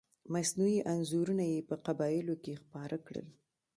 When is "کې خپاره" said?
2.43-2.97